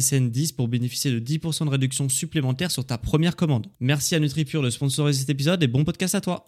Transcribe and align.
SSN 0.00 0.30
10 0.30 0.52
pour 0.52 0.68
bénéficier 0.68 1.10
de 1.10 1.20
10% 1.20 1.66
de 1.66 1.70
réduction 1.70 2.08
supplémentaire 2.08 2.70
sur 2.70 2.84
ta 2.84 2.98
première 2.98 3.36
commande. 3.36 3.68
Merci 3.80 4.14
à 4.14 4.18
NutriPure 4.18 4.62
de 4.62 4.70
sponsoriser 4.70 5.20
cet 5.20 5.30
épisode 5.30 5.62
et 5.62 5.68
bon 5.68 5.84
podcast 5.84 6.14
à 6.14 6.20
toi. 6.20 6.46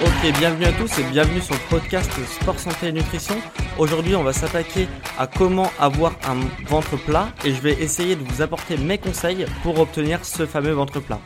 Ok, 0.00 0.38
bienvenue 0.38 0.64
à 0.64 0.72
tous 0.72 0.98
et 0.98 1.04
bienvenue 1.10 1.40
sur 1.40 1.54
le 1.54 1.60
podcast 1.70 2.10
Sport 2.40 2.58
Santé 2.58 2.88
et 2.88 2.92
Nutrition. 2.92 3.36
Aujourd'hui, 3.78 4.16
on 4.16 4.24
va 4.24 4.32
s'attaquer 4.32 4.88
à 5.16 5.26
comment 5.26 5.70
avoir 5.78 6.16
un 6.24 6.40
ventre 6.66 6.96
plat 6.96 7.28
et 7.44 7.52
je 7.52 7.60
vais 7.60 7.80
essayer 7.80 8.16
de 8.16 8.24
vous 8.24 8.42
apporter 8.42 8.76
mes 8.76 8.98
conseils 8.98 9.46
pour 9.62 9.78
obtenir 9.78 10.24
ce 10.24 10.46
fameux 10.46 10.72
ventre 10.72 11.00
plat. 11.00 11.20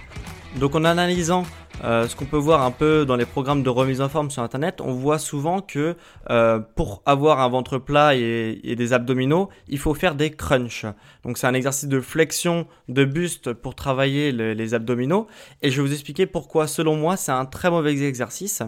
Donc 0.56 0.74
en 0.74 0.84
analysant 0.84 1.44
euh, 1.84 2.08
ce 2.08 2.16
qu'on 2.16 2.24
peut 2.24 2.36
voir 2.36 2.62
un 2.62 2.70
peu 2.70 3.04
dans 3.04 3.16
les 3.16 3.26
programmes 3.26 3.62
de 3.62 3.68
remise 3.68 4.00
en 4.00 4.08
forme 4.08 4.30
sur 4.30 4.42
Internet, 4.42 4.80
on 4.80 4.92
voit 4.92 5.18
souvent 5.18 5.60
que 5.60 5.96
euh, 6.30 6.58
pour 6.58 7.02
avoir 7.06 7.40
un 7.40 7.48
ventre 7.48 7.78
plat 7.78 8.14
et, 8.14 8.74
des 8.76 8.92
abdominaux, 8.92 9.48
il 9.68 9.78
faut 9.78 9.94
faire 9.94 10.14
des 10.14 10.30
crunchs. 10.30 10.86
Donc 11.24 11.38
c'est 11.38 11.46
un 11.46 11.54
exercice 11.54 11.88
de 11.88 12.00
flexion 12.00 12.66
de 12.88 13.04
buste 13.04 13.52
pour 13.52 13.74
travailler 13.74 14.32
les 14.32 14.74
abdominaux. 14.74 15.26
Et 15.62 15.70
je 15.70 15.80
vais 15.80 15.88
vous 15.88 15.94
expliquer 15.94 16.26
pourquoi, 16.26 16.66
selon 16.66 16.96
moi, 16.96 17.16
c'est 17.16 17.32
un 17.32 17.44
très 17.44 17.70
mauvais 17.70 18.02
exercice. 18.02 18.62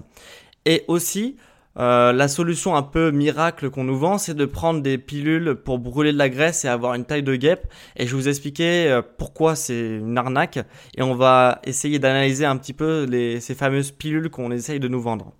Et 0.67 0.85
aussi, 0.89 1.37
euh, 1.79 2.13
la 2.13 2.29
solution 2.29 2.77
un 2.77 2.83
peu 2.83 3.11
miracle 3.11 3.71
qu'on 3.71 3.85
nous 3.85 3.99
vend, 3.99 4.19
c'est 4.19 4.35
de 4.35 4.45
prendre 4.45 4.81
des 4.81 4.99
pilules 4.99 5.57
pour 5.57 5.79
brûler 5.79 6.13
de 6.13 6.19
la 6.19 6.29
graisse 6.29 6.65
et 6.65 6.69
avoir 6.69 6.95
une 6.95 7.05
taille 7.05 7.23
de 7.23 7.35
guêpe. 7.35 7.67
Et 7.97 8.07
je 8.07 8.15
vais 8.15 8.23
vous 8.23 8.29
expliquer 8.29 8.89
euh, 8.89 9.03
pourquoi 9.19 9.57
c'est 9.57 9.97
une 9.97 10.17
arnaque. 10.17 10.59
Et 10.97 11.03
on 11.03 11.15
va 11.15 11.61
essayer 11.65 11.99
d'analyser 11.99 12.45
un 12.45 12.57
petit 12.57 12.73
peu 12.73 13.07
ces 13.41 13.55
fameuses 13.55 13.91
pilules 13.91 14.31
qu'on 14.31 14.51
essaye 14.51 14.81
de 14.81 14.89
nous 14.89 15.01
vendre. 15.01 15.33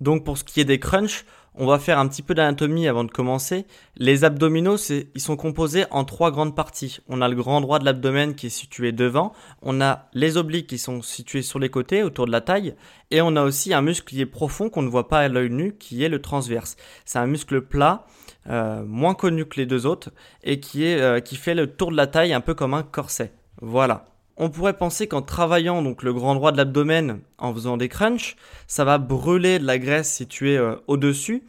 Donc 0.00 0.24
pour 0.24 0.36
ce 0.36 0.44
qui 0.44 0.60
est 0.60 0.64
des 0.64 0.78
crunchs, 0.80 1.24
on 1.54 1.66
va 1.66 1.78
faire 1.78 1.98
un 1.98 2.08
petit 2.08 2.22
peu 2.22 2.34
d'anatomie 2.34 2.88
avant 2.88 3.04
de 3.04 3.10
commencer. 3.10 3.66
Les 3.96 4.24
abdominaux, 4.24 4.76
ils 4.76 5.20
sont 5.20 5.36
composés 5.36 5.84
en 5.90 6.04
trois 6.04 6.30
grandes 6.30 6.56
parties. 6.56 6.98
On 7.08 7.20
a 7.20 7.28
le 7.28 7.36
grand 7.36 7.60
droit 7.60 7.78
de 7.78 7.84
l'abdomen 7.84 8.34
qui 8.34 8.46
est 8.46 8.50
situé 8.50 8.92
devant, 8.92 9.32
on 9.60 9.80
a 9.80 10.08
les 10.14 10.36
obliques 10.36 10.66
qui 10.66 10.78
sont 10.78 11.02
situés 11.02 11.42
sur 11.42 11.58
les 11.58 11.68
côtés 11.68 12.02
autour 12.02 12.26
de 12.26 12.32
la 12.32 12.40
taille, 12.40 12.74
et 13.10 13.20
on 13.20 13.36
a 13.36 13.42
aussi 13.42 13.74
un 13.74 13.82
muscle 13.82 14.08
qui 14.08 14.20
est 14.20 14.26
profond 14.26 14.70
qu'on 14.70 14.82
ne 14.82 14.88
voit 14.88 15.08
pas 15.08 15.20
à 15.20 15.28
l'œil 15.28 15.50
nu, 15.50 15.74
qui 15.76 16.02
est 16.02 16.08
le 16.08 16.22
transverse. 16.22 16.76
C'est 17.04 17.18
un 17.18 17.26
muscle 17.26 17.60
plat, 17.60 18.06
euh, 18.48 18.82
moins 18.84 19.14
connu 19.14 19.44
que 19.46 19.60
les 19.60 19.66
deux 19.66 19.86
autres, 19.86 20.10
et 20.42 20.60
euh, 20.76 21.20
qui 21.20 21.36
fait 21.36 21.54
le 21.54 21.66
tour 21.66 21.90
de 21.90 21.96
la 21.96 22.06
taille 22.06 22.32
un 22.32 22.40
peu 22.40 22.54
comme 22.54 22.74
un 22.74 22.82
corset. 22.82 23.32
Voilà. 23.60 24.11
On 24.38 24.48
pourrait 24.48 24.78
penser 24.78 25.06
qu'en 25.06 25.20
travaillant 25.20 25.82
donc 25.82 26.02
le 26.02 26.12
grand 26.14 26.34
droit 26.34 26.52
de 26.52 26.56
l'abdomen 26.56 27.20
en 27.38 27.52
faisant 27.52 27.76
des 27.76 27.88
crunchs, 27.88 28.36
ça 28.66 28.84
va 28.84 28.96
brûler 28.96 29.58
de 29.58 29.66
la 29.66 29.78
graisse 29.78 30.10
située 30.10 30.56
euh, 30.56 30.76
au-dessus 30.86 31.42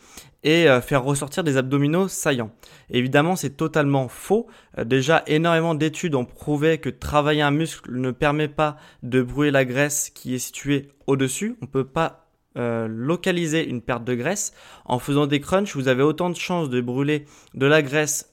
et 0.44 0.67
euh, 0.67 0.81
faire 0.81 1.03
ressortir 1.03 1.45
des 1.45 1.55
abdominaux 1.55 2.09
saillants. 2.09 2.51
évidemment, 2.89 3.38
c'est 3.38 3.51
totalement 3.51 4.09
faux. 4.09 4.47
Euh, 4.77 4.83
déjà, 4.83 5.23
énormément 5.27 5.75
d'études 5.75 6.16
ont 6.16 6.25
prouvé 6.25 6.77
que 6.77 6.89
travailler 6.89 7.41
un 7.41 7.51
muscle 7.51 7.97
ne 7.97 8.11
permet 8.11 8.49
pas 8.49 8.75
de 9.01 9.22
brûler 9.22 9.51
la 9.51 9.63
graisse 9.63 10.09
qui 10.09 10.35
est 10.35 10.39
située 10.39 10.89
au-dessus. 11.07 11.55
On 11.61 11.66
ne 11.66 11.72
peut 11.72 11.85
pas 11.85 12.19
localiser 12.55 13.67
une 13.67 13.81
perte 13.81 14.03
de 14.03 14.13
graisse. 14.13 14.53
En 14.85 14.99
faisant 14.99 15.25
des 15.25 15.39
crunchs, 15.39 15.75
vous 15.75 15.88
avez 15.88 16.03
autant 16.03 16.29
de 16.29 16.35
chances 16.35 16.69
de 16.69 16.81
brûler 16.81 17.25
de 17.55 17.66
la 17.66 17.81
graisse 17.81 18.31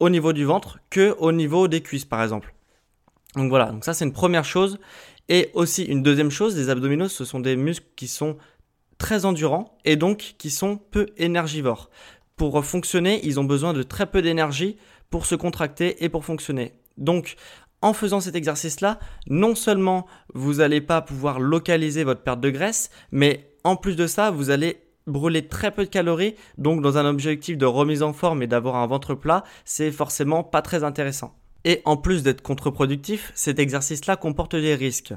au 0.00 0.10
niveau 0.10 0.32
du 0.32 0.44
ventre 0.44 0.80
que 0.90 1.14
au 1.20 1.30
niveau 1.30 1.68
des 1.68 1.80
cuisses, 1.80 2.04
par 2.04 2.24
exemple. 2.24 2.52
Donc 3.38 3.50
voilà, 3.50 3.66
donc 3.66 3.84
ça 3.84 3.94
c'est 3.94 4.04
une 4.04 4.12
première 4.12 4.44
chose. 4.44 4.78
Et 5.28 5.50
aussi 5.54 5.84
une 5.84 6.02
deuxième 6.02 6.30
chose, 6.30 6.56
les 6.56 6.70
abdominaux, 6.70 7.08
ce 7.08 7.24
sont 7.24 7.38
des 7.38 7.54
muscles 7.54 7.86
qui 7.96 8.08
sont 8.08 8.36
très 8.98 9.24
endurants 9.24 9.78
et 9.84 9.94
donc 9.96 10.34
qui 10.38 10.50
sont 10.50 10.76
peu 10.76 11.06
énergivores. 11.16 11.88
Pour 12.36 12.64
fonctionner, 12.64 13.20
ils 13.22 13.38
ont 13.38 13.44
besoin 13.44 13.72
de 13.74 13.82
très 13.84 14.06
peu 14.06 14.22
d'énergie 14.22 14.76
pour 15.10 15.24
se 15.24 15.36
contracter 15.36 16.02
et 16.04 16.08
pour 16.08 16.24
fonctionner. 16.24 16.72
Donc 16.96 17.36
en 17.80 17.92
faisant 17.92 18.20
cet 18.20 18.34
exercice-là, 18.34 18.98
non 19.28 19.54
seulement 19.54 20.06
vous 20.34 20.54
n'allez 20.54 20.80
pas 20.80 21.00
pouvoir 21.00 21.38
localiser 21.38 22.02
votre 22.02 22.22
perte 22.22 22.40
de 22.40 22.50
graisse, 22.50 22.90
mais 23.12 23.52
en 23.62 23.76
plus 23.76 23.94
de 23.94 24.08
ça, 24.08 24.32
vous 24.32 24.50
allez 24.50 24.82
brûler 25.06 25.46
très 25.46 25.70
peu 25.70 25.84
de 25.84 25.90
calories. 25.90 26.34
Donc 26.56 26.82
dans 26.82 26.98
un 26.98 27.06
objectif 27.06 27.56
de 27.56 27.66
remise 27.66 28.02
en 28.02 28.12
forme 28.12 28.42
et 28.42 28.48
d'avoir 28.48 28.74
un 28.74 28.86
ventre 28.88 29.14
plat, 29.14 29.44
c'est 29.64 29.92
forcément 29.92 30.42
pas 30.42 30.60
très 30.60 30.82
intéressant. 30.82 31.37
Et 31.64 31.82
en 31.84 31.96
plus 31.96 32.22
d'être 32.22 32.42
contre-productif, 32.42 33.32
cet 33.34 33.58
exercice-là 33.58 34.16
comporte 34.16 34.54
des 34.54 34.74
risques. 34.74 35.12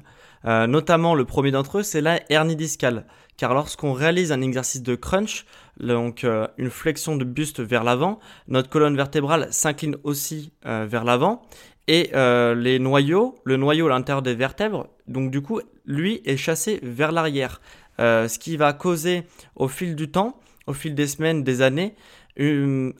Euh, 0.45 0.65
notamment 0.65 1.13
le 1.13 1.25
premier 1.25 1.51
d'entre 1.51 1.79
eux, 1.79 1.83
c'est 1.83 2.01
la 2.01 2.19
hernie 2.31 2.55
discale. 2.55 3.05
Car 3.37 3.53
lorsqu'on 3.53 3.93
réalise 3.93 4.31
un 4.31 4.41
exercice 4.41 4.81
de 4.81 4.95
crunch, 4.95 5.45
donc 5.79 6.23
euh, 6.23 6.47
une 6.57 6.69
flexion 6.69 7.15
de 7.15 7.23
buste 7.23 7.59
vers 7.59 7.83
l'avant, 7.83 8.19
notre 8.47 8.69
colonne 8.69 8.95
vertébrale 8.95 9.47
s'incline 9.51 9.97
aussi 10.03 10.51
euh, 10.65 10.85
vers 10.89 11.03
l'avant. 11.03 11.43
Et 11.87 12.11
les 12.13 12.79
noyaux, 12.79 13.35
le 13.43 13.57
noyau 13.57 13.87
à 13.87 13.89
l'intérieur 13.89 14.21
des 14.21 14.35
vertèbres, 14.35 14.87
donc 15.07 15.29
du 15.29 15.41
coup, 15.41 15.59
lui 15.85 16.21
est 16.23 16.37
chassé 16.37 16.79
vers 16.83 17.11
l'arrière. 17.11 17.59
ce 17.99 18.39
qui 18.39 18.55
va 18.55 18.71
causer 18.71 19.23
au 19.57 19.67
fil 19.67 19.97
du 19.97 20.09
temps, 20.09 20.39
au 20.67 20.73
fil 20.73 20.95
des 20.95 21.07
semaines, 21.07 21.43
des 21.43 21.61
années, 21.61 21.95
une, 22.35 22.93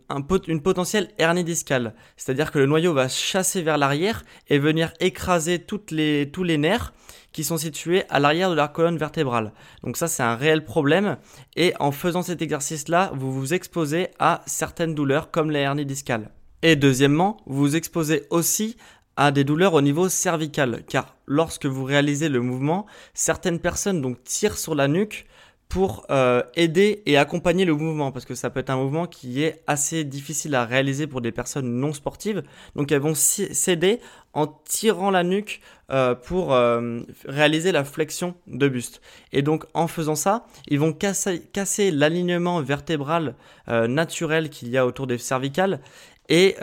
potentielle 0.64 1.10
hernie 1.18 1.44
discale. 1.44 1.94
C'est-à-dire 2.18 2.52
que 2.52 2.60
le 2.60 2.66
noyau 2.66 2.94
va 2.94 3.08
chasser 3.08 3.62
vers 3.62 3.78
l'arrière 3.78 4.24
et 4.50 4.60
venir 4.60 4.94
écraser 5.00 5.60
tous 5.60 5.94
les 5.94 6.58
nerfs 6.58 6.94
qui 7.32 7.44
sont 7.44 7.58
situés 7.58 8.04
à 8.10 8.20
l'arrière 8.20 8.50
de 8.50 8.56
la 8.56 8.68
colonne 8.68 8.98
vertébrale. 8.98 9.54
Donc 9.84 9.98
ça, 9.98 10.08
c'est 10.08 10.24
un 10.24 10.36
réel 10.36 10.66
problème. 10.66 11.18
Et 11.56 11.74
en 11.80 11.92
faisant 11.92 12.22
cet 12.22 12.42
exercice-là, 12.42 13.12
vous 13.16 13.32
vous 13.32 13.54
exposez 13.54 14.10
à 14.20 14.42
certaines 14.46 14.96
douleurs 14.96 15.32
comme 15.32 15.52
la 15.52 15.60
hernie 15.60 15.86
discale. 15.86 16.30
Et 16.62 16.76
deuxièmement, 16.76 17.38
vous 17.46 17.60
vous 17.60 17.76
exposez 17.76 18.24
aussi 18.30 18.78
à 19.18 19.32
des 19.32 19.44
douleurs 19.44 19.74
au 19.74 19.82
niveau 19.82 20.10
cervical, 20.10 20.84
car 20.88 21.16
lorsque 21.26 21.66
vous 21.66 21.84
réalisez 21.84 22.30
le 22.30 22.42
mouvement, 22.42 22.86
certaines 23.14 23.60
personnes 23.60 24.02
donc 24.02 24.24
tirent 24.24 24.58
sur 24.58 24.74
la 24.74 24.88
nuque 24.88 25.26
pour 25.72 26.06
euh, 26.12 26.44
aider 26.56 27.02
et 27.06 27.16
accompagner 27.16 27.64
le 27.64 27.74
mouvement, 27.74 28.12
parce 28.12 28.26
que 28.26 28.36
ça 28.36 28.50
peut 28.50 28.60
être 28.60 28.72
un 28.72 28.76
mouvement 28.76 29.08
qui 29.08 29.42
est 29.42 29.64
assez 29.68 30.04
difficile 30.04 30.54
à 30.54 30.66
réaliser 30.66 31.08
pour 31.08 31.22
des 31.22 31.32
personnes 31.32 31.80
non 31.80 31.94
sportives. 31.94 32.44
Donc 32.76 32.92
elles 32.92 33.00
vont 33.00 33.16
s'aider 33.16 34.02
en 34.34 34.48
tirant 34.48 35.12
la 35.12 35.24
nuque 35.24 35.62
euh, 35.90 36.14
pour 36.14 36.54
euh, 36.54 37.00
réaliser 37.26 37.72
la 37.72 37.86
flexion 37.86 38.36
de 38.48 38.68
buste. 38.68 39.00
Et 39.32 39.44
donc 39.44 39.64
en 39.74 39.88
faisant 39.88 40.16
ça, 40.16 40.46
ils 40.68 40.78
vont 40.78 40.92
casser, 40.92 41.40
casser 41.54 41.90
l'alignement 41.90 42.60
vertébral 42.60 43.36
naturel 43.68 44.50
qu'il 44.50 44.68
y 44.68 44.78
a 44.78 44.86
autour 44.86 45.08
des 45.08 45.18
cervicales 45.18 45.80
et, 46.28 46.58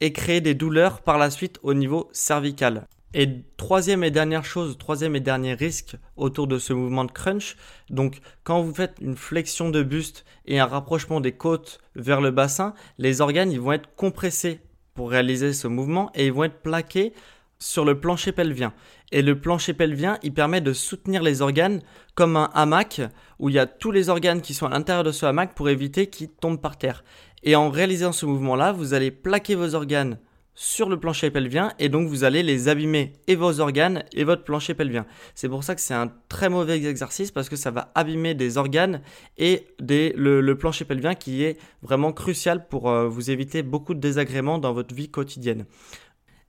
et 0.00 0.12
créer 0.12 0.40
des 0.40 0.54
douleurs 0.54 1.00
par 1.00 1.18
la 1.18 1.30
suite 1.30 1.58
au 1.64 1.74
niveau 1.74 2.08
cervical. 2.12 2.86
Et 3.16 3.28
troisième 3.56 4.02
et 4.02 4.10
dernière 4.10 4.44
chose, 4.44 4.76
troisième 4.76 5.14
et 5.14 5.20
dernier 5.20 5.54
risque 5.54 5.96
autour 6.16 6.48
de 6.48 6.58
ce 6.58 6.72
mouvement 6.72 7.04
de 7.04 7.12
crunch, 7.12 7.56
donc 7.88 8.18
quand 8.42 8.60
vous 8.60 8.74
faites 8.74 8.96
une 9.00 9.16
flexion 9.16 9.70
de 9.70 9.84
buste 9.84 10.24
et 10.46 10.58
un 10.58 10.66
rapprochement 10.66 11.20
des 11.20 11.30
côtes 11.30 11.78
vers 11.94 12.20
le 12.20 12.32
bassin, 12.32 12.74
les 12.98 13.20
organes 13.20 13.52
ils 13.52 13.60
vont 13.60 13.70
être 13.70 13.94
compressés 13.94 14.60
pour 14.94 15.10
réaliser 15.10 15.52
ce 15.52 15.68
mouvement 15.68 16.10
et 16.16 16.26
ils 16.26 16.32
vont 16.32 16.42
être 16.42 16.60
plaqués 16.60 17.12
sur 17.60 17.84
le 17.84 18.00
plancher 18.00 18.32
pelvien. 18.32 18.74
Et 19.12 19.22
le 19.22 19.40
plancher 19.40 19.74
pelvien, 19.74 20.18
il 20.24 20.34
permet 20.34 20.60
de 20.60 20.72
soutenir 20.72 21.22
les 21.22 21.40
organes 21.40 21.82
comme 22.16 22.36
un 22.36 22.50
hamac 22.52 23.00
où 23.38 23.48
il 23.48 23.54
y 23.54 23.60
a 23.60 23.66
tous 23.66 23.92
les 23.92 24.08
organes 24.08 24.40
qui 24.40 24.54
sont 24.54 24.66
à 24.66 24.70
l'intérieur 24.70 25.04
de 25.04 25.12
ce 25.12 25.24
hamac 25.24 25.54
pour 25.54 25.68
éviter 25.68 26.08
qu'ils 26.08 26.30
tombent 26.30 26.60
par 26.60 26.78
terre. 26.78 27.04
Et 27.44 27.54
en 27.54 27.70
réalisant 27.70 28.10
ce 28.10 28.26
mouvement-là, 28.26 28.72
vous 28.72 28.92
allez 28.92 29.12
plaquer 29.12 29.54
vos 29.54 29.76
organes 29.76 30.18
sur 30.54 30.88
le 30.88 30.98
plancher 30.98 31.30
pelvien 31.30 31.72
et 31.78 31.88
donc 31.88 32.08
vous 32.08 32.24
allez 32.24 32.42
les 32.42 32.68
abîmer 32.68 33.12
et 33.26 33.34
vos 33.34 33.60
organes 33.60 34.04
et 34.12 34.24
votre 34.24 34.44
plancher 34.44 34.74
pelvien. 34.74 35.06
C'est 35.34 35.48
pour 35.48 35.64
ça 35.64 35.74
que 35.74 35.80
c'est 35.80 35.94
un 35.94 36.12
très 36.28 36.48
mauvais 36.48 36.82
exercice 36.84 37.30
parce 37.30 37.48
que 37.48 37.56
ça 37.56 37.70
va 37.70 37.90
abîmer 37.94 38.34
des 38.34 38.56
organes 38.56 39.00
et 39.36 39.66
le, 39.80 40.54
plancher 40.54 40.84
pelvien 40.84 41.14
qui 41.14 41.42
est 41.42 41.58
vraiment 41.82 42.12
crucial 42.12 42.68
pour 42.68 42.88
euh, 42.88 43.08
vous 43.08 43.30
éviter 43.30 43.62
beaucoup 43.62 43.94
de 43.94 44.00
désagréments 44.00 44.58
dans 44.58 44.72
votre 44.72 44.94
vie 44.94 45.10
quotidienne. 45.10 45.66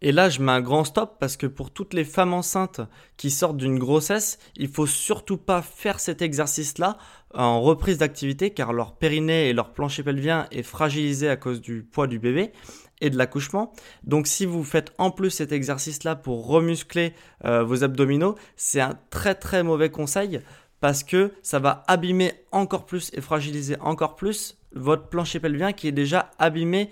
Et 0.01 0.11
là, 0.11 0.29
je 0.29 0.41
mets 0.41 0.51
un 0.51 0.61
grand 0.61 0.83
stop 0.83 1.17
parce 1.19 1.37
que 1.37 1.47
pour 1.47 1.71
toutes 1.71 1.93
les 1.93 2.03
femmes 2.03 2.33
enceintes 2.33 2.81
qui 3.17 3.31
sortent 3.31 3.57
d'une 3.57 3.79
grossesse, 3.79 4.37
il 4.55 4.67
faut 4.67 4.85
surtout 4.85 5.37
pas 5.37 5.61
faire 5.61 5.99
cet 5.99 6.21
exercice-là 6.21 6.97
en 7.33 7.61
reprise 7.61 7.97
d'activité 7.97 8.51
car 8.51 8.71
leur 8.71 8.97
périnée 8.97 9.49
et 9.49 9.53
leur 9.53 9.73
plancher 9.73 10.03
pelvien 10.03 10.47
est 10.51 10.63
fragilisé 10.63 11.29
à 11.29 11.37
cause 11.37 11.61
du 11.61 11.81
poids 11.83 12.07
du 12.07 12.19
bébé 12.19 12.51
et 13.01 13.09
de 13.09 13.17
l'accouchement. 13.17 13.73
Donc 14.03 14.27
si 14.27 14.45
vous 14.45 14.63
faites 14.63 14.93
en 14.97 15.11
plus 15.11 15.31
cet 15.31 15.51
exercice-là 15.51 16.15
pour 16.15 16.47
remuscler 16.47 17.13
euh, 17.45 17.63
vos 17.63 17.83
abdominaux, 17.83 18.35
c'est 18.55 18.81
un 18.81 18.97
très 19.09 19.35
très 19.35 19.63
mauvais 19.63 19.89
conseil 19.89 20.39
parce 20.79 21.03
que 21.03 21.31
ça 21.41 21.59
va 21.59 21.83
abîmer 21.87 22.33
encore 22.51 22.85
plus 22.85 23.11
et 23.13 23.21
fragiliser 23.21 23.77
encore 23.79 24.15
plus 24.15 24.57
votre 24.73 25.07
plancher 25.07 25.39
pelvien 25.39 25.73
qui 25.73 25.87
est 25.87 25.93
déjà 25.93 26.31
abîmé 26.37 26.91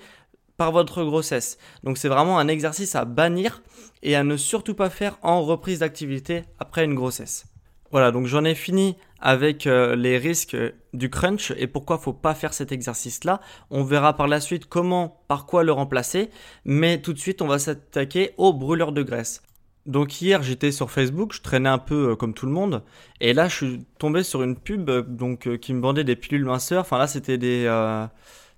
par 0.58 0.72
votre 0.72 1.04
grossesse. 1.04 1.58
Donc 1.84 1.98
c'est 1.98 2.08
vraiment 2.08 2.40
un 2.40 2.48
exercice 2.48 2.96
à 2.96 3.06
bannir 3.06 3.62
et 4.02 4.16
à 4.16 4.24
ne 4.24 4.38
surtout 4.38 4.76
pas 4.76 4.90
faire 4.90 5.18
en 5.22 5.42
reprise 5.42 5.80
d'activité 5.80 6.44
après 6.60 6.86
une 6.86 6.96
grossesse. 6.96 7.46
Voilà, 7.92 8.12
donc 8.12 8.26
j'en 8.26 8.44
ai 8.44 8.56
fini 8.56 8.98
avec 9.24 9.68
euh, 9.68 9.96
les 9.96 10.18
risques 10.18 10.58
du 10.94 11.10
crunch 11.10 11.54
et 11.58 11.66
pourquoi 11.66 11.98
faut 11.98 12.14
pas 12.14 12.36
faire 12.36 12.54
cet 12.54 12.74
exercice-là. 12.74 13.40
On 13.72 13.84
verra 13.84 14.16
par 14.16 14.28
la 14.28 14.42
suite 14.42 14.66
comment, 14.66 15.24
par 15.30 15.46
quoi 15.46 15.64
le 15.64 15.72
remplacer, 15.72 16.30
mais 16.66 17.02
tout 17.02 17.14
de 17.14 17.18
suite 17.18 17.42
on 17.42 17.48
va 17.48 17.58
s'attaquer 17.58 18.34
aux 18.38 18.52
brûleurs 18.54 18.92
de 18.92 19.02
graisse. 19.02 19.42
Donc 19.86 20.22
hier 20.22 20.44
j'étais 20.44 20.74
sur 20.74 20.92
Facebook, 20.92 21.34
je 21.34 21.42
traînais 21.42 21.70
un 21.70 21.78
peu 21.78 22.12
euh, 22.12 22.16
comme 22.18 22.34
tout 22.34 22.46
le 22.46 22.52
monde, 22.52 22.84
et 23.22 23.34
là 23.34 23.48
je 23.48 23.56
suis 23.56 23.86
tombé 23.98 24.24
sur 24.24 24.44
une 24.44 24.58
pub 24.58 24.90
euh, 24.90 25.02
donc 25.02 25.58
qui 25.58 25.74
me 25.74 25.82
vendait 25.82 26.04
des 26.04 26.18
pilules 26.18 26.46
minceurs. 26.46 26.82
Enfin 26.82 26.98
là 26.98 27.08
c'était 27.08 27.38
des 27.38 27.66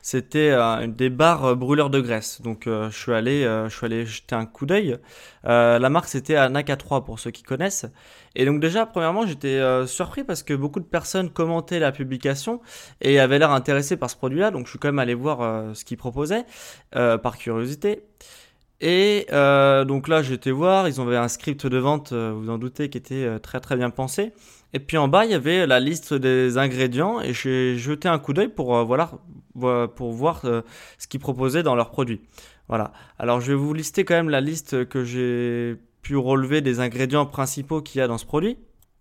c'était 0.06 0.52
euh, 0.52 0.86
des 0.86 1.10
barres 1.10 1.46
euh, 1.46 1.56
brûleurs 1.56 1.90
de 1.90 2.00
graisse. 2.00 2.40
Donc 2.44 2.68
euh, 2.68 2.92
je 2.92 2.96
suis 2.96 3.12
allé, 3.12 3.42
je 3.42 3.76
suis 3.76 3.88
allé 3.88 4.06
jeter 4.06 4.36
un 4.36 4.46
coup 4.46 4.68
d'œil. 4.68 5.00
la 5.44 5.90
marque 5.90 6.08
c'était 6.08 6.36
Anaka 6.36 6.76
3 6.78 7.06
pour 7.06 7.20
ceux 7.20 7.32
qui 7.32 7.42
connaissent. 7.42 7.88
Et 8.36 8.46
donc 8.46 8.60
déjà 8.60 8.86
premièrement 8.86 9.26
j'étais 9.26 9.60
surpris 9.88 10.24
parce 10.24 10.44
que 10.44 10.54
beaucoup 10.54 10.80
de 10.80 10.86
personnes 10.86 11.32
commentaient 11.32 11.80
la 11.80 11.92
publication 11.92 12.62
et 13.02 13.20
avaient 13.20 13.40
l'air 13.40 13.50
intéressées 13.50 13.98
par 13.98 14.12
ce 14.12 14.16
produit-là. 14.16 14.52
Donc 14.52 14.66
je 14.66 14.72
suis 14.72 14.80
quand 14.80 14.90
même 14.90 15.00
allé 15.00 15.16
voir 15.16 15.76
ce 15.76 15.84
qu'ils 15.84 15.98
proposaient 15.98 16.46
par 16.92 17.38
curiosité. 17.40 18.04
Et 18.82 19.28
donc 19.30 20.08
là, 20.08 20.22
j'étais 20.22 20.52
voir, 20.52 20.88
ils 20.88 21.00
avaient 21.00 21.18
un 21.18 21.28
script 21.28 21.66
de 21.66 21.78
vente, 21.78 22.14
vous 22.14 22.50
en 22.50 22.58
doutez, 22.58 22.90
qui 22.90 22.98
était 22.98 23.40
très 23.40 23.60
très 23.60 23.76
bien 23.76 23.90
pensé. 23.90 24.34
Et 24.74 24.80
puis 24.80 24.98
en 24.98 25.08
bas, 25.08 25.26
il 25.26 25.32
y 25.32 25.34
avait 25.34 25.66
la 25.66 25.80
liste 25.80 26.14
des 26.14 26.58
ingrédients 26.58 27.22
et 27.22 27.34
j'ai 27.34 27.78
jeté 27.78 28.10
un 28.10 28.20
coup 28.20 28.34
d'œil 28.34 28.50
pour 28.50 28.84
voilà 28.84 29.12
pour 29.96 30.12
voir 30.12 30.42
euh, 30.46 30.62
ce 30.98 31.08
qu'ils 31.08 31.20
proposaient 31.20 31.64
dans 31.64 31.76
leurs 31.76 31.92
produits. 31.92 32.22
Voilà. 32.68 32.92
Alors 33.20 33.42
je 33.42 33.52
vais 33.52 33.58
vous 33.58 33.74
lister 33.74 34.06
quand 34.06 34.16
même 34.16 34.30
la 34.30 34.42
liste 34.42 34.88
que 34.88 35.04
j'ai 35.04 35.76
pu 36.02 36.18
relever 36.18 36.62
des 36.62 36.80
ingrédients 36.80 37.26
principaux 37.26 37.82
qu'il 37.82 38.00
y 38.00 38.02
a 38.02 38.08
dans 38.08 38.18
ce 38.18 38.26
produit. 38.26 38.58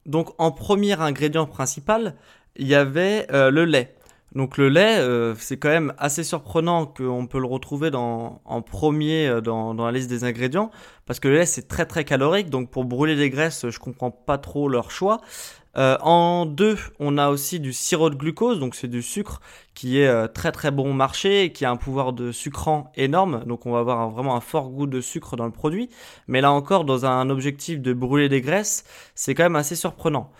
Donc 0.06 0.30
en 0.38 0.52
premier 0.52 1.00
ingrédient 1.00 1.46
principal, 1.46 2.14
il 2.56 2.66
y 2.66 2.74
avait 2.74 3.26
euh, 3.32 3.50
le 3.50 3.64
lait. 3.64 3.93
Donc 4.34 4.58
le 4.58 4.68
lait, 4.68 4.98
euh, 4.98 5.34
c'est 5.36 5.58
quand 5.58 5.68
même 5.68 5.92
assez 5.98 6.24
surprenant 6.24 6.86
qu'on 6.86 7.26
peut 7.26 7.38
le 7.38 7.46
retrouver 7.46 7.90
en 7.94 8.62
premier 8.62 9.40
dans, 9.42 9.74
dans, 9.74 9.86
la 9.86 9.92
liste 9.92 10.08
des 10.08 10.24
ingrédients, 10.24 10.70
parce 11.06 11.20
que 11.20 11.28
le 11.28 11.36
lait 11.36 11.46
c'est 11.46 11.68
très 11.68 11.86
très 11.86 12.04
calorique, 12.04 12.50
donc 12.50 12.70
pour 12.70 12.84
brûler 12.84 13.14
les 13.14 13.30
graisses, 13.30 13.68
je 13.68 13.78
comprends 13.78 14.10
pas 14.10 14.38
trop 14.38 14.68
leur 14.68 14.90
choix. 14.90 15.20
Euh, 15.76 15.96
en 16.00 16.46
deux, 16.46 16.78
on 17.00 17.18
a 17.18 17.30
aussi 17.30 17.58
du 17.58 17.72
sirop 17.72 18.10
de 18.10 18.14
glucose, 18.14 18.60
donc 18.60 18.74
c'est 18.74 18.88
du 18.88 19.02
sucre 19.02 19.40
qui 19.74 19.98
est 19.98 20.06
euh, 20.06 20.28
très 20.28 20.52
très 20.52 20.70
bon 20.70 20.92
marché 20.94 21.52
qui 21.52 21.64
a 21.64 21.70
un 21.70 21.76
pouvoir 21.76 22.12
de 22.12 22.30
sucrant 22.30 22.92
énorme, 22.94 23.44
donc 23.44 23.66
on 23.66 23.72
va 23.72 23.80
avoir 23.80 24.08
vraiment 24.10 24.36
un 24.36 24.40
fort 24.40 24.70
goût 24.70 24.86
de 24.86 25.00
sucre 25.00 25.34
dans 25.36 25.46
le 25.46 25.50
produit. 25.50 25.90
Mais 26.28 26.40
là 26.40 26.52
encore, 26.52 26.84
dans 26.84 27.06
un 27.06 27.28
objectif 27.28 27.80
de 27.80 27.92
brûler 27.92 28.28
des 28.28 28.40
graisses, 28.40 28.84
c'est 29.16 29.34
quand 29.34 29.42
même 29.42 29.56
assez 29.56 29.74
surprenant. 29.74 30.30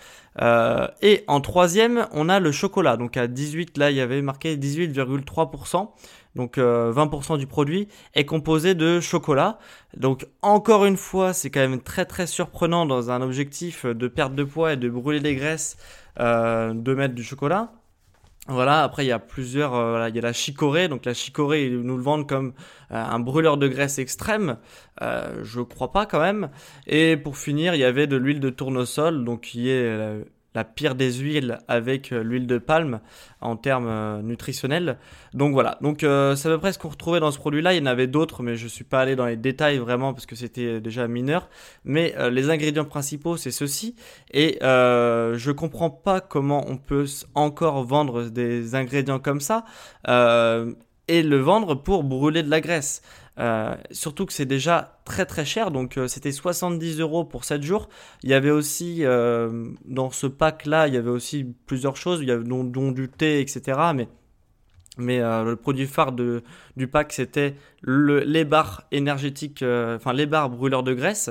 Euh, 0.41 0.89
et 1.03 1.25
en 1.27 1.41
troisième, 1.41 2.09
on 2.13 2.29
a 2.29 2.41
le 2.41 2.53
chocolat. 2.53 2.97
Donc 2.97 3.17
à 3.17 3.27
18, 3.27 3.79
là 3.79 3.91
il 3.91 3.97
y 3.97 4.01
avait 4.01 4.23
marqué 4.23 4.57
18,3%. 4.57 5.89
Donc 6.35 6.59
20% 6.59 7.39
du 7.39 7.47
produit 7.47 7.89
est 8.15 8.25
composé 8.25 8.75
de 8.75 8.99
chocolat. 8.99 9.59
Donc 9.97 10.27
encore 10.43 10.85
une 10.85 10.97
fois, 10.97 11.33
c'est 11.33 11.51
quand 11.51 11.61
même 11.61 11.81
très 11.81 12.05
très 12.07 12.27
surprenant 12.27 12.87
dans 12.87 13.11
un 13.11 13.23
objectif 13.23 13.87
de 13.87 14.09
perte 14.09 14.35
de 14.35 14.43
poids 14.43 14.73
et 14.73 14.77
de 14.77 14.89
brûler 14.89 15.21
des 15.21 15.37
graisses 15.37 15.77
euh, 16.21 16.73
de 16.75 16.95
mettre 16.95 17.15
du 17.15 17.23
chocolat. 17.23 17.73
Voilà, 18.47 18.83
après 18.83 19.07
il 19.07 19.09
y 19.09 19.13
a 19.13 19.19
plusieurs, 19.19 19.75
euh, 19.75 20.09
il 20.11 20.15
y 20.15 20.19
a 20.19 20.23
la 20.23 20.35
chicorée, 20.35 20.89
donc 20.89 21.07
la 21.07 21.15
chicorée 21.15 21.67
ils 21.67 21.81
nous 21.81 21.97
le 21.97 22.03
vendent 22.03 22.29
comme 22.29 22.53
euh, 22.93 23.03
un 23.03 23.19
brûleur 23.19 23.57
de 23.57 23.67
graisse 23.69 23.99
extrême, 23.99 24.59
euh, 25.01 25.41
je 25.43 25.63
crois 25.63 25.93
pas 25.93 26.05
quand 26.05 26.21
même. 26.21 26.51
Et 26.87 27.17
pour 27.17 27.39
finir, 27.39 27.75
il 27.75 27.79
y 27.79 27.85
avait 27.85 28.07
de 28.07 28.17
l'huile 28.17 28.41
de 28.41 28.51
tournesol, 28.51 29.25
donc 29.25 29.41
qui 29.43 29.71
est 29.71 30.25
la 30.55 30.65
pire 30.65 30.95
des 30.95 31.13
huiles 31.13 31.59
avec 31.69 32.13
euh, 32.13 32.23
l'huile 32.23 32.47
de 32.47 32.59
palme 32.59 33.01
en 33.41 33.57
termes 33.57 33.89
euh, 33.89 34.23
nutritionnels. 34.23 34.99
Donc 35.33 35.53
voilà, 35.53 35.79
donc 35.81 36.05
euh, 36.05 36.37
c'est 36.37 36.49
à 36.49 36.53
peu 36.53 36.59
près 36.59 36.73
ce 36.73 36.79
qu'on 36.79 36.89
retrouvait 36.89 37.21
dans 37.21 37.31
ce 37.31 37.39
produit-là. 37.39 37.75
Il 37.75 37.79
y 37.79 37.83
en 37.83 37.87
avait 37.87 38.07
d'autres, 38.07 38.43
mais 38.43 38.57
je 38.57 38.69
suis 38.69 38.85
pas 38.85 39.01
allé 39.01 39.17
dans 39.17 39.27
les 39.27 39.37
détails 39.37 39.79
vraiment 39.79 40.13
parce 40.15 40.27
que 40.27 40.37
c'était 40.37 40.81
déjà 40.81 41.09
mineur. 41.09 41.49
Mais 41.85 42.15
les 42.31 42.51
ingrédients 42.51 42.85
principaux, 42.85 43.37
c'est 43.37 43.51
ceci. 43.51 43.97
Et 44.33 44.59
euh, 44.63 45.37
je 45.37 45.51
comprends 45.51 45.91
pas 45.91 46.21
comment 46.21 46.65
on 46.69 46.77
peut 46.77 47.07
encore 47.35 47.83
vendre 47.85 48.25
des 48.25 48.75
ingrédients 48.75 49.19
comme 49.19 49.41
ça 49.41 49.65
et 51.09 51.23
le 51.23 51.37
vendre 51.37 51.75
pour 51.75 52.05
brûler 52.05 52.43
de 52.43 52.51
la 52.51 52.61
graisse. 52.61 53.03
Euh, 53.41 53.75
surtout 53.91 54.27
que 54.27 54.33
c'est 54.33 54.47
déjà 54.47 55.01
très 55.05 55.27
très 55.27 55.45
cher, 55.45 55.73
donc 55.73 55.99
euh, 55.99 56.07
c'était 56.07 56.31
70 56.31 57.01
euros 57.01 57.25
pour 57.25 57.45
7 57.45 57.63
jours. 57.63 57.89
Il 58.23 58.31
y 58.31 58.35
avait 58.35 58.51
aussi, 58.51 59.05
euh, 59.05 59.71
dans 59.85 60.11
ce 60.11 60.27
pack-là, 60.27 60.87
il 60.87 60.95
y 60.95 60.97
avait 60.97 61.11
aussi 61.11 61.45
plusieurs 61.67 61.97
choses, 61.97 62.21
il 62.21 62.29
y 62.29 62.31
avait 62.31 62.45
dont, 62.45 62.93
du 62.93 63.09
thé, 63.09 63.41
etc. 63.41 63.79
Mais, 63.95 64.09
mais 64.99 65.19
le 65.19 65.57
produit 65.57 65.87
phare 65.87 66.13
de, 66.13 66.43
du 66.77 66.87
pack, 66.87 67.13
c'était 67.13 67.57
le, 67.81 68.21
les 68.21 68.45
barres 68.45 68.85
énergétiques, 68.93 69.63
enfin 69.63 70.13
les 70.13 70.27
barres 70.27 70.51
brûleurs 70.51 70.85
de 70.85 70.95
graisse. 70.95 71.31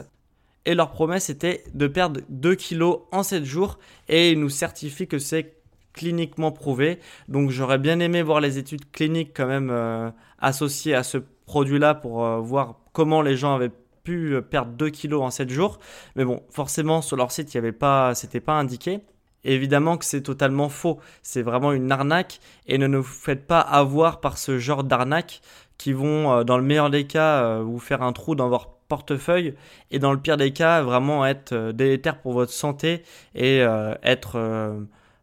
Et 0.65 0.75
leur 0.75 0.91
promesse 0.91 1.29
était 1.29 1.63
de 1.73 1.87
perdre 1.87 2.21
2 2.29 2.55
kilos 2.55 2.99
en 3.11 3.23
7 3.23 3.43
jours 3.45 3.79
et 4.07 4.31
ils 4.31 4.39
nous 4.39 4.49
certifient 4.49 5.07
que 5.07 5.19
c'est 5.19 5.55
cliniquement 5.93 6.51
prouvé. 6.51 6.99
Donc 7.27 7.51
j'aurais 7.51 7.77
bien 7.77 7.99
aimé 7.99 8.21
voir 8.21 8.41
les 8.41 8.57
études 8.57 8.89
cliniques 8.91 9.31
quand 9.35 9.47
même 9.47 10.13
associées 10.39 10.95
à 10.95 11.03
ce 11.03 11.19
produit-là 11.45 11.95
pour 11.95 12.23
euh, 12.23 12.39
voir 12.39 12.75
comment 12.93 13.21
les 13.21 13.37
gens 13.37 13.55
avaient 13.55 13.71
pu 14.03 14.35
euh, 14.35 14.41
perdre 14.41 14.71
2 14.73 14.89
kilos 14.89 15.21
en 15.21 15.29
7 15.29 15.49
jours. 15.49 15.79
Mais 16.15 16.25
bon, 16.25 16.41
forcément, 16.49 17.01
sur 17.01 17.17
leur 17.17 17.31
site, 17.31 17.53
il 17.53 17.57
n'y 17.57 17.59
avait 17.59 17.71
pas, 17.71 18.15
c'était 18.15 18.39
pas 18.39 18.53
indiqué. 18.53 19.01
évidemment 19.43 19.97
que 19.97 20.05
c'est 20.05 20.21
totalement 20.21 20.69
faux. 20.69 20.99
C'est 21.21 21.41
vraiment 21.41 21.71
une 21.71 21.91
arnaque 21.91 22.39
et 22.67 22.77
ne 22.77 22.87
nous 22.87 23.03
faites 23.03 23.45
pas 23.47 23.59
avoir 23.59 24.21
par 24.21 24.37
ce 24.37 24.57
genre 24.57 24.83
d'arnaque 24.83 25.41
qui 25.77 25.93
vont, 25.93 26.31
euh, 26.31 26.43
dans 26.43 26.57
le 26.57 26.63
meilleur 26.63 26.89
des 26.89 27.05
cas, 27.07 27.59
vous 27.59 27.79
faire 27.79 28.03
un 28.03 28.13
trou 28.13 28.35
dans 28.35 28.49
votre 28.49 28.69
portefeuille 28.87 29.55
et 29.91 29.99
dans 29.99 30.11
le 30.11 30.19
pire 30.19 30.37
des 30.37 30.53
cas, 30.53 30.81
vraiment 30.81 31.25
être 31.25 31.71
délétère 31.71 32.21
pour 32.21 32.33
votre 32.33 32.51
santé 32.51 33.03
et 33.33 33.59
être 34.03 34.37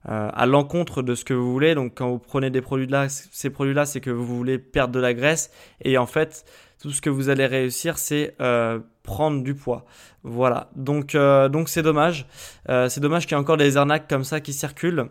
euh, 0.08 0.30
à 0.32 0.46
l'encontre 0.46 1.02
de 1.02 1.14
ce 1.14 1.26
que 1.26 1.34
vous 1.34 1.52
voulez. 1.52 1.74
Donc 1.74 1.92
quand 1.96 2.08
vous 2.08 2.18
prenez 2.18 2.48
des 2.48 2.62
produits 2.62 2.86
là, 2.86 3.08
ces 3.08 3.50
produits-là, 3.50 3.84
c'est 3.84 4.00
que 4.00 4.10
vous 4.10 4.24
voulez 4.24 4.58
perdre 4.58 4.94
de 4.94 5.00
la 5.00 5.12
graisse 5.12 5.50
et 5.82 5.98
en 5.98 6.06
fait 6.06 6.46
tout 6.80 6.90
ce 6.90 7.02
que 7.02 7.10
vous 7.10 7.28
allez 7.28 7.44
réussir, 7.44 7.98
c'est 7.98 8.34
euh, 8.40 8.78
prendre 9.02 9.42
du 9.42 9.54
poids. 9.54 9.84
Voilà. 10.22 10.70
Donc 10.74 11.14
euh, 11.14 11.50
donc 11.50 11.68
c'est 11.68 11.82
dommage. 11.82 12.26
c'est 12.66 13.00
dommage 13.00 13.26
qu'il 13.26 13.36
y 13.36 13.38
ait 13.38 13.42
encore 13.42 13.58
des 13.58 13.76
arnaques 13.76 14.08
comme 14.08 14.24
ça 14.24 14.40
qui 14.40 14.54
circulent 14.54 15.08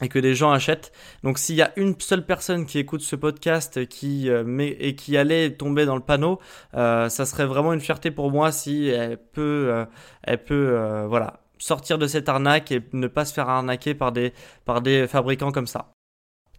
et 0.00 0.08
que 0.08 0.18
des 0.18 0.34
gens 0.34 0.50
achètent. 0.50 0.90
Donc 1.22 1.38
s'il 1.38 1.54
y 1.54 1.62
a 1.62 1.70
une 1.76 1.94
seule 2.00 2.26
personne 2.26 2.66
qui 2.66 2.80
écoute 2.80 3.02
ce 3.02 3.14
podcast 3.14 3.86
qui 3.86 4.28
met, 4.44 4.76
et 4.80 4.96
qui 4.96 5.16
allait 5.16 5.50
tomber 5.52 5.84
dans 5.84 5.94
le 5.94 6.02
panneau, 6.02 6.40
ça 6.72 7.08
serait 7.08 7.46
vraiment 7.46 7.72
une 7.72 7.80
fierté 7.80 8.10
pour 8.10 8.32
moi 8.32 8.50
si 8.50 8.88
elle 8.88 9.16
peut, 9.16 9.86
elle 10.24 10.42
peut, 10.42 11.04
voilà, 11.06 11.41
sortir 11.62 11.96
de 11.96 12.08
cette 12.08 12.28
arnaque 12.28 12.72
et 12.72 12.82
ne 12.92 13.06
pas 13.06 13.24
se 13.24 13.32
faire 13.32 13.48
arnaquer 13.48 13.94
par 13.94 14.10
des, 14.10 14.32
fabricants 15.06 15.52
comme 15.52 15.68
ça. 15.68 15.92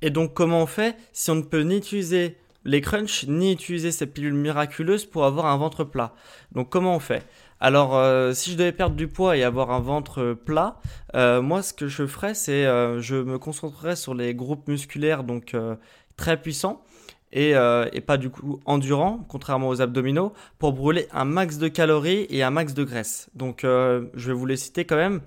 Et 0.02 0.10
donc 0.10 0.34
comment 0.34 0.62
on 0.62 0.66
fait 0.66 0.96
si 1.12 1.30
on 1.30 1.36
ne 1.36 1.42
peut 1.42 1.62
ni 1.62 1.78
utiliser 1.78 2.38
les 2.64 2.80
crunchs 2.80 3.26
ni 3.28 3.52
utiliser 3.52 3.92
ces 3.92 4.08
pilules 4.08 4.34
miraculeuses 4.34 5.06
pour 5.06 5.26
avoir 5.26 5.48
un 5.48 5.58
ventre 5.58 5.84
plat? 5.84 6.14
Donc 6.54 6.70
comment 6.70 6.96
on 6.96 7.00
fait? 7.00 7.28
Alors, 7.60 7.96
euh, 7.96 8.34
si 8.34 8.52
je 8.52 8.58
devais 8.58 8.72
perdre 8.72 8.96
du 8.96 9.08
poids 9.08 9.38
et 9.38 9.44
avoir 9.44 9.72
un 9.72 9.80
ventre 9.80 10.34
plat, 10.34 10.80
euh, 11.16 11.42
moi, 11.42 11.62
ce 11.62 11.74
que 11.74 11.88
je 11.88 12.06
ferais, 12.06 12.34
c'est 12.34 12.66
euh, 12.66 13.00
je 13.00 13.16
me 13.16 13.38
concentrerais 13.40 13.96
sur 13.96 14.14
les 14.14 14.36
groupes 14.36 14.68
musculaires 14.68 15.24
donc 15.24 15.56
très 16.16 16.42
puissants 16.42 16.84
et, 17.34 17.52
et, 17.52 18.02
pas 18.02 18.18
du 18.18 18.30
coup 18.30 18.60
endurants, 18.66 19.26
contrairement 19.28 19.70
aux 19.70 19.82
abdominaux, 19.82 20.34
pour 20.60 20.74
brûler 20.74 21.08
un 21.12 21.26
max 21.26 21.58
de 21.58 21.68
calories 21.68 22.28
et 22.30 22.44
un 22.44 22.52
max 22.52 22.74
de 22.74 22.84
graisse. 22.84 23.30
Donc, 23.36 23.62
je 23.64 24.28
vais 24.28 24.34
vous 24.34 24.46
les 24.46 24.58
citer 24.58 24.86
quand 24.86 24.96
même. 24.96 25.22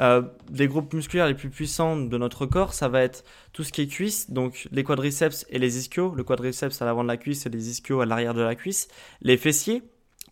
Euh, 0.00 0.22
les 0.52 0.66
groupes 0.66 0.94
musculaires 0.94 1.26
les 1.26 1.34
plus 1.34 1.50
puissants 1.50 1.96
de 1.96 2.16
notre 2.16 2.46
corps, 2.46 2.72
ça 2.72 2.88
va 2.88 3.02
être 3.02 3.22
tout 3.52 3.64
ce 3.64 3.72
qui 3.72 3.82
est 3.82 3.86
cuisse, 3.86 4.30
donc 4.30 4.66
les 4.72 4.82
quadriceps 4.82 5.44
et 5.50 5.58
les 5.58 5.78
ischios. 5.78 6.14
Le 6.14 6.24
quadriceps 6.24 6.80
à 6.80 6.86
l'avant 6.86 7.02
de 7.02 7.08
la 7.08 7.18
cuisse 7.18 7.44
et 7.44 7.50
les 7.50 7.68
ischios 7.68 8.00
à 8.00 8.06
l'arrière 8.06 8.32
de 8.32 8.40
la 8.40 8.54
cuisse. 8.54 8.88
Les 9.20 9.36
fessiers, 9.36 9.82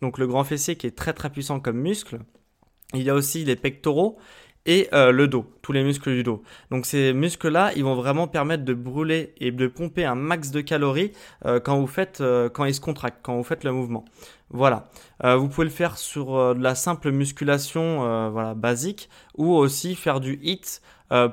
donc 0.01 0.17
le 0.17 0.25
grand 0.25 0.43
fessier 0.43 0.75
qui 0.75 0.87
est 0.87 0.97
très 0.97 1.13
très 1.13 1.29
puissant 1.29 1.59
comme 1.59 1.77
muscle. 1.77 2.19
Il 2.95 3.03
y 3.03 3.11
a 3.11 3.13
aussi 3.13 3.45
les 3.45 3.55
pectoraux 3.55 4.17
et 4.69 4.87
euh, 4.93 5.11
le 5.11 5.27
dos, 5.27 5.45
tous 5.61 5.73
les 5.73 5.83
muscles 5.83 6.11
du 6.11 6.23
dos. 6.23 6.41
Donc 6.71 6.85
ces 6.85 7.11
muscles-là, 7.11 7.71
ils 7.75 7.83
vont 7.83 7.95
vraiment 7.95 8.27
permettre 8.27 8.63
de 8.63 8.73
brûler 8.73 9.33
et 9.37 9.51
de 9.51 9.67
pomper 9.67 10.05
un 10.05 10.15
max 10.15 10.51
de 10.51 10.61
calories 10.61 11.11
euh, 11.45 11.59
quand 11.59 11.77
vous 11.77 11.87
faites, 11.87 12.23
quand 12.53 12.63
ils 12.65 12.73
se 12.73 12.79
contractent, 12.79 13.19
quand 13.21 13.35
vous 13.35 13.43
faites 13.43 13.63
le 13.63 13.71
mouvement. 13.71 14.05
Voilà. 14.51 14.89
Euh, 15.23 15.35
vous 15.35 15.47
pouvez 15.47 15.65
le 15.65 15.71
faire 15.71 15.97
sur 15.97 16.35
euh, 16.35 16.53
de 16.53 16.63
la 16.63 16.75
simple 16.75 17.11
musculation 17.11 18.05
euh, 18.05 18.29
voilà, 18.29 18.55
basique 18.55 19.09
ou 19.37 19.53
aussi 19.53 19.95
faire 19.95 20.19
du 20.19 20.39
HIIT 20.41 20.81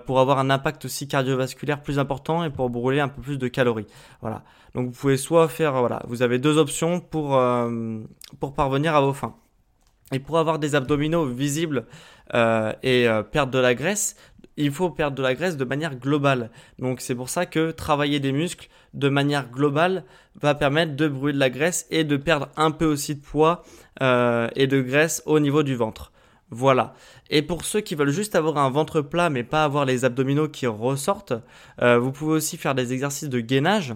pour 0.07 0.21
avoir 0.21 0.39
un 0.39 0.49
impact 0.49 0.87
aussi 0.87 1.07
cardiovasculaire 1.07 1.83
plus 1.83 1.99
important 1.99 2.43
et 2.45 2.49
pour 2.49 2.71
brûler 2.71 3.01
un 3.01 3.09
peu 3.09 3.21
plus 3.21 3.37
de 3.37 3.47
calories. 3.47 3.87
Voilà. 4.23 4.43
Donc 4.75 4.87
vous 4.87 4.93
pouvez 4.93 5.19
soit 5.19 5.49
faire 5.49 5.75
voilà, 5.81 6.01
vous 6.09 6.23
avez 6.23 6.39
deux 6.39 6.57
options 6.57 6.99
pour 6.99 7.39
pour 8.41 8.55
parvenir 8.55 8.97
à 8.97 9.03
vos 9.03 9.13
fins. 9.13 9.35
Et 10.13 10.19
pour 10.19 10.39
avoir 10.39 10.59
des 10.59 10.75
abdominaux 10.77 11.27
visibles 11.27 11.85
et 12.35 13.07
perdre 13.31 13.53
de 13.53 13.59
la 13.59 13.75
graisse, 13.75 14.17
il 14.57 14.73
faut 14.73 14.91
perdre 14.91 15.17
de 15.17 15.23
la 15.23 15.35
graisse 15.35 15.57
de 15.57 15.65
manière 15.65 15.97
globale. 15.97 16.51
Donc 16.79 17.01
c'est 17.01 17.15
pour 17.15 17.29
ça 17.29 17.47
que 17.47 17.71
travailler 17.71 18.21
des 18.21 18.33
muscles 18.33 18.69
de 18.95 19.09
manière 19.09 19.51
globale 19.51 20.05
va 20.41 20.55
permettre 20.55 20.97
de 20.97 21.09
brûler 21.09 21.35
de 21.35 21.39
la 21.39 21.51
graisse 21.51 21.87
et 21.91 22.05
de 22.05 22.17
perdre 22.17 22.49
un 22.57 22.71
peu 22.71 22.87
aussi 22.87 23.15
de 23.15 23.21
poids 23.21 23.63
euh, 24.03 24.49
et 24.57 24.67
de 24.67 24.81
graisse 24.81 25.23
au 25.27 25.41
niveau 25.41 25.63
du 25.63 25.75
ventre. 25.75 26.13
Voilà. 26.51 26.95
Et 27.29 27.43
pour 27.43 27.65
ceux 27.65 27.81
qui 27.81 27.95
veulent 27.95 28.11
juste 28.11 28.35
avoir 28.35 28.59
un 28.59 28.71
ventre 28.71 29.01
plat 29.01 29.31
mais 29.31 29.43
pas 29.43 29.65
avoir 29.65 29.85
les 29.85 30.05
abdominaux 30.05 30.49
qui 30.49 30.67
ressortent, 30.67 31.35
euh, 31.83 31.99
vous 31.99 32.13
pouvez 32.13 32.35
aussi 32.35 32.57
faire 32.57 32.75
des 32.75 32.93
exercices 32.93 33.29
de 33.29 33.41
gainage. 33.41 33.95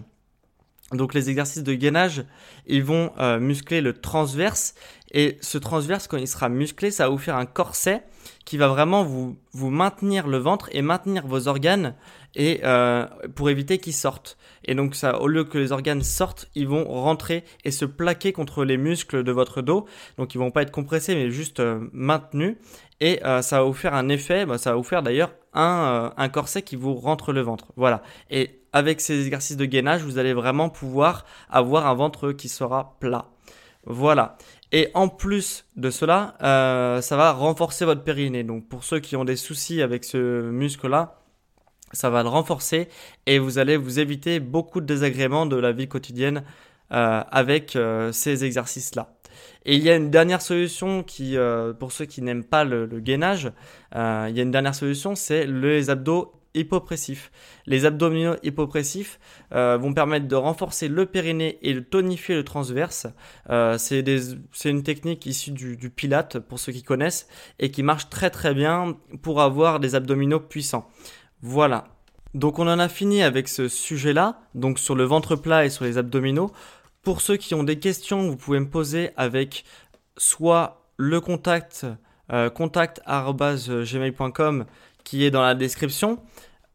Donc 0.93 1.15
les 1.15 1.31
exercices 1.31 1.63
de 1.63 1.75
gainage, 1.75 2.25
ils 2.67 2.83
vont 2.83 3.13
euh, 3.19 3.39
muscler 3.39 3.81
le 3.81 3.93
transverse 3.93 4.75
et 5.13 5.39
ce 5.41 5.59
transverse 5.59 6.07
quand 6.07 6.17
il 6.17 6.29
sera 6.29 6.49
musclé, 6.49 6.91
ça 6.91 7.05
va 7.05 7.11
vous 7.11 7.19
faire 7.19 7.37
un 7.37 7.47
corset 7.47 8.03
qui 8.45 8.57
va 8.57 8.69
vraiment 8.69 9.05
vous, 9.05 9.37
vous 9.53 9.71
maintenir 9.71 10.27
le 10.29 10.39
ventre 10.39 10.69
et 10.73 10.83
maintenir 10.83 11.27
vos 11.27 11.49
organes 11.49 11.95
et 12.35 12.61
euh, 12.65 13.07
pour 13.35 13.51
éviter 13.51 13.79
qu'ils 13.79 13.95
sortent. 13.95 14.37
Et 14.65 14.75
donc 14.75 14.95
ça, 14.95 15.21
au 15.21 15.27
lieu 15.27 15.45
que 15.45 15.59
les 15.59 15.73
organes 15.73 16.03
sortent, 16.03 16.49
ils 16.55 16.69
vont 16.69 16.85
rentrer 16.85 17.45
et 17.65 17.71
se 17.71 17.85
plaquer 17.85 18.33
contre 18.33 18.65
les 18.65 18.77
muscles 18.77 19.25
de 19.25 19.33
votre 19.33 19.63
dos. 19.63 19.87
Donc 20.17 20.35
ils 20.35 20.39
vont 20.39 20.51
pas 20.51 20.63
être 20.63 20.71
compressés, 20.71 21.15
mais 21.15 21.31
juste 21.31 21.61
euh, 21.61 21.89
maintenus. 21.93 22.57
Et 23.01 23.25
euh, 23.25 23.43
ça 23.43 23.59
va 23.59 23.65
vous 23.65 23.73
faire 23.73 23.95
un 23.95 24.09
effet, 24.09 24.45
bah, 24.45 24.59
ça 24.59 24.71
va 24.71 24.77
vous 24.77 24.83
faire 24.83 25.03
d'ailleurs 25.03 25.33
un, 25.55 26.13
un 26.17 26.29
corset 26.29 26.63
qui 26.63 26.77
vous 26.77 26.95
rentre 26.95 27.33
le 27.33 27.41
ventre. 27.41 27.73
Voilà. 27.77 28.03
Et 28.31 28.61
avec 28.73 29.01
ces 29.01 29.25
exercices 29.25 29.57
de 29.57 29.65
gainage, 29.65 30.03
vous 30.03 30.19
allez 30.19 30.35
vraiment 30.35 30.69
pouvoir 30.69 31.25
avoir 31.49 31.87
un 31.87 31.95
ventre 31.95 32.33
qui 32.33 32.49
sera 32.49 32.97
plat. 33.01 33.27
Voilà. 33.85 34.37
Et 34.73 34.89
en 34.95 35.09
plus 35.09 35.65
de 35.77 35.91
cela, 35.91 36.37
euh, 36.43 37.01
ça 37.01 37.17
va 37.17 37.33
renforcer 37.33 37.85
votre 37.85 38.05
périnée. 38.05 38.45
Donc 38.45 38.69
pour 38.69 38.85
ceux 38.85 39.01
qui 39.01 39.17
ont 39.17 39.25
des 39.25 39.37
soucis 39.37 39.83
avec 39.83 40.05
ce 40.05 40.51
muscle-là, 40.51 41.17
ça 41.93 42.09
va 42.09 42.23
le 42.23 42.29
renforcer 42.29 42.89
et 43.27 43.41
vous 43.41 43.59
allez 43.59 43.77
vous 43.77 43.99
éviter 43.99 44.39
beaucoup 44.39 44.81
de 44.81 44.87
désagréments 44.87 45.47
de 45.47 45.57
la 45.57 45.73
vie 45.73 45.89
quotidienne 45.89 46.45
euh, 46.93 47.23
avec 47.31 47.75
euh, 47.75 48.13
ces 48.13 48.45
exercices-là. 48.45 49.13
Et 49.65 49.77
il 49.77 49.83
y 49.83 49.91
a 49.91 49.97
une 49.97 50.11
dernière 50.11 50.43
solution 50.43 51.03
qui, 51.03 51.37
pour 51.79 51.93
ceux 51.93 52.07
qui 52.07 52.23
n'aiment 52.23 52.45
pas 52.45 52.65
le, 52.65 52.87
gainage, 53.01 53.53
il 53.95 53.99
y 53.99 54.41
a 54.41 54.43
une 54.43 54.51
dernière 54.51 54.75
solution, 54.75 55.15
c'est 55.15 55.47
les 55.47 55.91
abdos 55.91 56.33
hypopressifs. 56.55 57.31
Les 57.67 57.85
abdominaux 57.87 58.37
hypopressifs 58.43 59.19
euh, 59.53 59.77
vont 59.77 59.93
permettre 59.93 60.27
de 60.27 60.37
renforcer 60.37 60.89
le 60.89 61.07
périnée 61.07 61.59
et 61.63 61.75
de 61.75 61.81
tonifier 61.81 62.35
le 62.35 62.45
transverse. 62.45 63.07
Euh, 63.51 63.79
c'est 63.79 64.71
une 64.71 64.83
technique 64.83 65.27
issue 65.27 65.53
du, 65.53 65.77
du, 65.77 65.91
Pilate 65.91 66.39
pour 66.39 66.59
ceux 66.59 66.73
qui 66.73 66.83
connaissent 66.83 67.29
et 67.59 67.71
qui 67.71 67.83
marche 67.83 68.09
très 68.09 68.31
très 68.31 68.55
bien 68.55 68.97
pour 69.23 69.41
avoir 69.41 69.81
des 69.81 69.95
abdominaux 69.95 70.41
puissants. 70.41 70.89
Voilà. 71.43 71.89
Donc 72.35 72.59
on 72.59 72.69
en 72.69 72.79
a 72.79 72.89
fini 72.89 73.23
avec 73.23 73.49
ce 73.49 73.67
sujet-là, 73.67 74.41
donc 74.55 74.79
sur 74.79 74.95
le 74.95 75.03
ventre 75.03 75.35
plat 75.35 75.65
et 75.65 75.71
sur 75.71 75.85
les 75.85 75.99
abdominaux. 75.99 76.53
Pour 77.03 77.23
ceux 77.23 77.37
qui 77.37 77.55
ont 77.55 77.65
des 77.65 77.79
questions, 77.79 78.29
vous 78.29 78.37
pouvez 78.37 78.61
me 78.61 78.69
poser 78.69 79.11
avec 79.17 79.65
soit 80.17 80.85
le 80.97 81.21
contact 81.21 81.87
euh, 82.33 82.51
contact@gmail.com 82.51 84.67
qui 85.03 85.25
est 85.25 85.31
dans 85.31 85.43
la 85.43 85.55
description, 85.55 86.19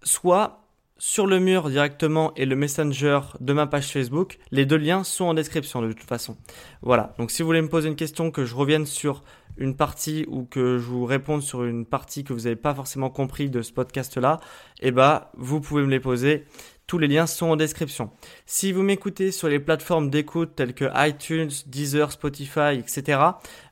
soit 0.02 0.66
sur 0.98 1.28
le 1.28 1.40
mur 1.40 1.70
directement 1.70 2.34
et 2.36 2.46
le 2.46 2.56
messenger 2.56 3.20
de 3.40 3.54
ma 3.54 3.68
page 3.68 3.92
Facebook. 3.92 4.38
Les 4.52 4.66
deux 4.66 4.78
liens 4.78 5.04
sont 5.04 5.26
en 5.26 5.34
description 5.34 5.82
de 5.82 5.92
toute 5.92 6.08
façon. 6.08 6.38
Voilà, 6.82 7.14
donc 7.18 7.32
si 7.32 7.42
vous 7.42 7.48
voulez 7.48 7.62
me 7.62 7.70
poser 7.70 7.90
une 7.90 7.96
question, 7.96 8.32
que 8.32 8.46
je 8.46 8.56
revienne 8.56 8.86
sur 8.86 9.24
une 9.58 9.76
partie 9.76 10.26
ou 10.28 10.44
que 10.44 10.78
je 10.78 10.86
vous 10.86 11.06
réponde 11.06 11.42
sur 11.42 11.64
une 11.64 11.86
partie 11.86 12.24
que 12.24 12.34
vous 12.34 12.42
n'avez 12.42 12.56
pas 12.56 12.74
forcément 12.74 13.10
compris 13.10 13.50
de 13.50 13.62
ce 13.62 13.72
podcast-là, 13.72 14.40
eh 14.82 14.92
ben, 14.92 15.26
vous 15.38 15.62
pouvez 15.62 15.84
me 15.84 15.90
les 15.90 16.00
poser. 16.00 16.46
Tous 16.88 17.00
les 17.00 17.08
liens 17.08 17.26
sont 17.26 17.48
en 17.48 17.56
description. 17.56 18.12
Si 18.46 18.72
vous 18.72 18.84
m'écoutez 18.84 19.32
sur 19.32 19.48
les 19.48 19.60
plateformes 19.60 20.12
d'écoute 20.12 20.52
telles 20.56 20.76
que 20.76 20.86
iTunes, 20.96 21.50
Deezer, 21.66 22.12
Spotify, 22.12 22.78
etc., 22.78 23.20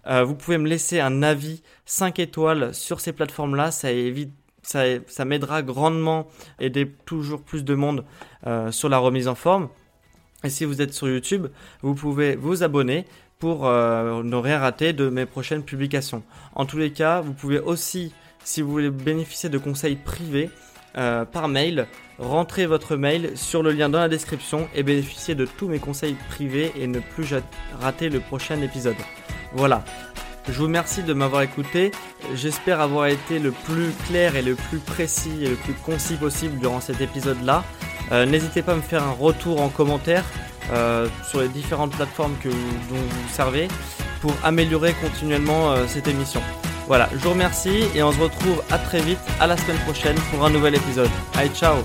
euh, 0.08 0.24
vous 0.24 0.34
pouvez 0.34 0.58
me 0.58 0.68
laisser 0.68 1.00
un 1.00 1.22
avis 1.22 1.62
5 1.86 2.18
étoiles 2.18 2.74
sur 2.74 3.00
ces 3.00 3.14
plateformes-là. 3.14 3.70
Ça 3.70 3.92
évite 3.92 4.34
ça, 4.64 4.84
ça 5.08 5.26
m'aidera 5.26 5.62
grandement 5.62 6.28
à 6.58 6.64
aider 6.64 6.90
toujours 7.06 7.44
plus 7.44 7.64
de 7.64 7.76
monde 7.76 8.04
euh, 8.48 8.72
sur 8.72 8.90
la 8.90 8.98
remise 8.98 9.28
en 9.28 9.36
forme. 9.36 9.70
Et 10.44 10.50
si 10.50 10.66
vous 10.66 10.82
êtes 10.82 10.94
sur 10.94 11.08
YouTube, 11.08 11.48
vous 11.84 11.94
pouvez 11.94 12.36
vous 12.36 12.64
abonner 12.64 13.06
pour 13.38 13.68
euh, 13.68 14.24
ne 14.24 14.36
rien 14.38 14.58
rater 14.58 14.92
de 14.92 15.10
mes 15.10 15.28
prochaines 15.28 15.64
publications. 15.64 16.24
En 16.56 16.66
tous 16.66 16.78
les 16.80 16.92
cas, 16.92 17.22
vous 17.22 17.34
pouvez 17.34 17.60
aussi, 17.60 18.12
si 18.44 18.64
vous 18.64 18.72
voulez 18.72 18.90
bénéficier 18.90 19.50
de 19.50 19.60
conseils 19.60 19.98
privés 19.98 20.50
par 20.94 21.48
mail, 21.48 21.88
rentrer 22.20 22.66
votre 22.66 22.96
mail 22.96 23.32
sur 23.36 23.64
le 23.64 23.72
lien 23.72 23.90
dans 23.90 24.00
la 24.00 24.10
description 24.10 24.68
et 24.76 24.84
bénéficier 24.84 25.36
de 25.36 25.46
tous 25.46 25.68
mes 25.68 25.80
conseils 25.80 26.16
privés 26.30 26.72
et 26.76 26.88
ne 26.88 27.00
plus 27.00 27.34
rater 27.82 28.10
le 28.10 28.20
prochain 28.20 28.62
épisode. 28.62 28.96
Voilà, 29.54 29.84
je 30.48 30.54
vous 30.54 30.66
remercie 30.66 31.04
de 31.04 31.14
m'avoir 31.14 31.42
écouté. 31.42 31.92
J'espère 32.36 32.82
avoir 32.82 33.08
été 33.08 33.40
le 33.40 33.52
plus 33.52 33.92
clair 34.08 34.36
et 34.36 34.42
le 34.42 34.56
plus 34.56 34.80
précis 34.80 35.44
et 35.44 35.50
le 35.50 35.56
plus 35.56 35.74
concis 35.74 36.16
possible 36.16 36.60
durant 36.60 36.82
cet 36.82 37.00
épisode-là. 37.02 37.64
Euh, 38.12 38.26
n'hésitez 38.26 38.62
pas 38.62 38.74
à 38.74 38.76
me 38.76 38.82
faire 38.82 39.04
un 39.04 39.12
retour 39.12 39.62
en 39.62 39.70
commentaire 39.70 40.26
euh, 40.72 41.08
sur 41.30 41.40
les 41.42 41.48
différentes 41.48 41.96
plateformes 41.96 42.36
que, 42.42 42.50
dont 42.50 42.56
vous 42.96 43.30
servez 43.30 43.68
pour 44.22 44.34
améliorer 44.44 44.94
continuellement 45.02 45.72
euh, 45.72 45.86
cette 45.88 46.08
émission. 46.08 46.42
Voilà, 46.88 47.10
je 47.14 47.18
vous 47.18 47.32
remercie 47.32 47.86
et 47.96 48.04
on 48.04 48.12
se 48.12 48.20
retrouve 48.20 48.62
à 48.72 48.78
très 48.78 49.02
vite 49.02 49.20
à 49.40 49.48
la 49.48 49.58
semaine 49.58 49.80
prochaine 49.80 50.16
pour 50.32 50.46
un 50.46 50.50
nouvel 50.50 50.76
épisode. 50.76 51.10
Allez, 51.36 51.50
ciao 51.50 51.78